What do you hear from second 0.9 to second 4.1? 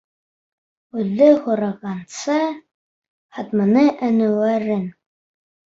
Үҙе һорағанса, һатманы